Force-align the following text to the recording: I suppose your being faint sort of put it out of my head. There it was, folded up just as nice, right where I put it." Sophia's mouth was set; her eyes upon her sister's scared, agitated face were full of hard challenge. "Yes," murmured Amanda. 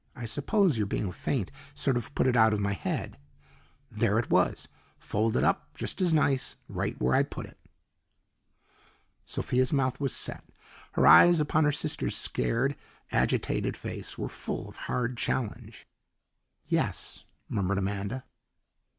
I 0.15 0.25
suppose 0.25 0.79
your 0.79 0.87
being 0.87 1.11
faint 1.11 1.51
sort 1.75 1.95
of 1.95 2.15
put 2.15 2.25
it 2.25 2.35
out 2.35 2.55
of 2.55 2.59
my 2.59 2.73
head. 2.73 3.17
There 3.91 4.17
it 4.17 4.31
was, 4.31 4.67
folded 4.97 5.43
up 5.43 5.75
just 5.75 6.01
as 6.01 6.11
nice, 6.11 6.55
right 6.67 6.99
where 6.99 7.13
I 7.13 7.21
put 7.21 7.45
it." 7.45 7.59
Sophia's 9.27 9.71
mouth 9.71 9.99
was 9.99 10.15
set; 10.15 10.43
her 10.93 11.05
eyes 11.05 11.39
upon 11.39 11.65
her 11.65 11.71
sister's 11.71 12.17
scared, 12.17 12.75
agitated 13.11 13.77
face 13.77 14.17
were 14.17 14.27
full 14.27 14.67
of 14.67 14.75
hard 14.75 15.17
challenge. 15.17 15.85
"Yes," 16.65 17.23
murmured 17.47 17.77
Amanda. 17.77 18.25